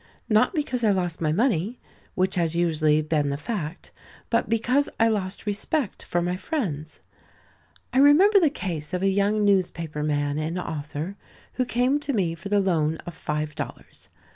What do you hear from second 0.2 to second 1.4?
Not because I lost my